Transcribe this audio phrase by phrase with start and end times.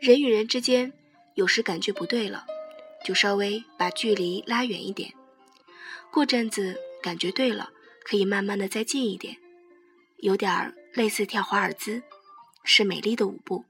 [0.00, 0.90] 人与人之间
[1.34, 2.46] 有时感觉不对了，
[3.04, 5.12] 就稍微把距离拉远一点。
[6.10, 7.68] 过阵子感觉对了，
[8.02, 9.36] 可以慢慢的再近一点，
[10.16, 12.02] 有点儿类似跳华尔兹，
[12.64, 13.66] 是美丽的舞步。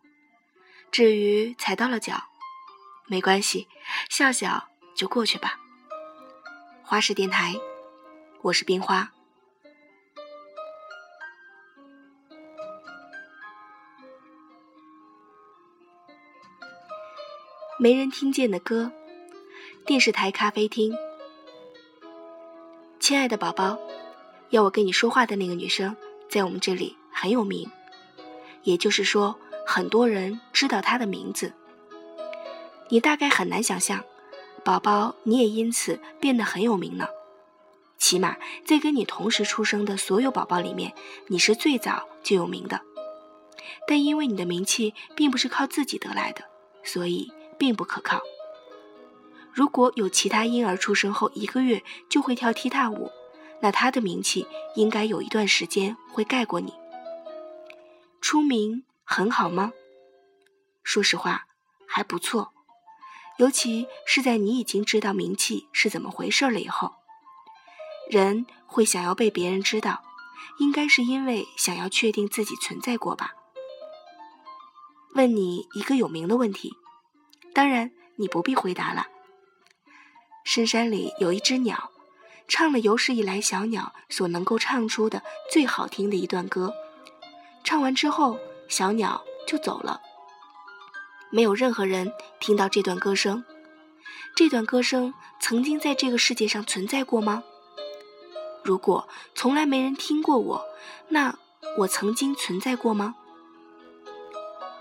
[0.92, 2.28] 至于踩到了脚，
[3.08, 3.66] 没关系，
[4.08, 5.58] 笑笑就过去吧。
[6.84, 7.56] 花式电台，
[8.42, 9.12] 我是冰花。
[17.82, 18.92] 没人听见的歌，
[19.86, 20.94] 电视台咖啡厅。
[22.98, 23.78] 亲爱的宝宝，
[24.50, 25.96] 要我跟你说话的那个女生，
[26.28, 27.70] 在我们这里很有名，
[28.64, 29.34] 也就是说，
[29.66, 31.54] 很多人知道她的名字。
[32.90, 34.04] 你大概很难想象，
[34.62, 37.06] 宝宝，你也因此变得很有名呢。
[37.96, 38.36] 起码
[38.66, 40.92] 在跟你同时出生的所有宝宝里面，
[41.28, 42.82] 你是最早就有名的。
[43.86, 46.44] 但因为你的名气并不是靠自己得来的，
[46.84, 47.32] 所以。
[47.60, 48.22] 并不可靠。
[49.52, 53.12] 如果有其他婴儿出生后一个月就会跳踢踏舞，
[53.60, 56.72] 那他的名气应该有一段时间会盖过你。
[58.22, 59.74] 出名很好吗？
[60.82, 61.46] 说实话，
[61.86, 62.52] 还不错。
[63.36, 66.94] 尤其是在你已经知道名气是怎么回事了以后，
[68.08, 70.02] 人会想要被别人知道，
[70.58, 73.34] 应该是因为想要确定自己存在过吧。
[75.14, 76.74] 问你一个有名的问题。
[77.52, 79.08] 当然，你不必回答了。
[80.44, 81.90] 深山里有一只鸟，
[82.48, 86.72] 唱了有史以来小鸟所能够唱出的最好听的一段歌。
[87.62, 90.00] 唱完之后，小鸟就走了。
[91.30, 93.44] 没有任何人听到这段歌声。
[94.34, 97.42] 这段歌声曾经在这个世界上存在过吗？
[98.64, 100.64] 如果从来没人听过我，
[101.08, 101.38] 那
[101.78, 103.14] 我曾经存在过吗？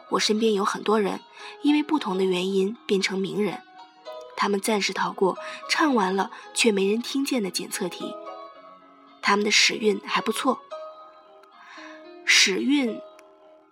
[0.10, 1.20] 我身边有很多人，
[1.62, 3.62] 因为不同的原因变成名人，
[4.36, 5.38] 他们暂时逃过
[5.70, 8.16] 唱完了却没人听见的检测题，
[9.22, 10.62] 他们的屎运还不错。
[12.26, 13.00] 屎运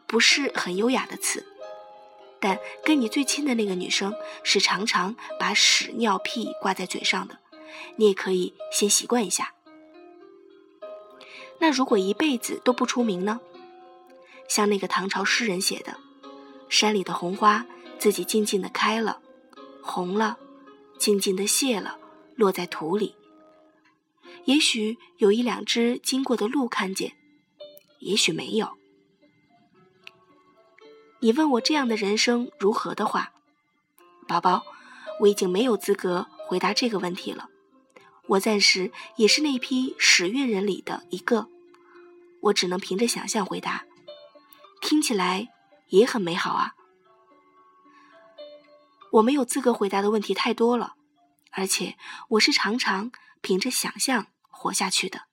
[0.05, 1.45] 不是很优雅的词，
[2.39, 7.39] 但跟你最亲的那个女生是常常把屎尿屁挂在嘴上的，
[7.95, 9.53] 你也可以先习惯一下。
[11.59, 13.39] 那如果一辈子都不出名呢？
[14.47, 15.97] 像那个唐朝诗人写的。
[16.69, 17.65] 山里的红花
[17.97, 19.21] 自己静静的开了，
[19.81, 20.37] 红了，
[20.97, 21.97] 静静的谢了，
[22.35, 23.15] 落在土里。
[24.45, 27.13] 也许有一两只经过的鹿看见，
[27.99, 28.77] 也许没有。
[31.19, 33.33] 你问我这样的人生如何的话，
[34.27, 34.63] 宝宝，
[35.21, 37.49] 我已经没有资格回答这个问题了。
[38.27, 41.47] 我暂时也是那批使运人里的一个，
[42.41, 43.85] 我只能凭着想象回答。
[44.81, 45.47] 听起来。
[45.89, 46.73] 也很美好啊！
[49.13, 50.95] 我没有资格回答的问题太多了，
[51.51, 51.97] 而且
[52.29, 53.11] 我是常常
[53.41, 55.26] 凭着想象活下去的。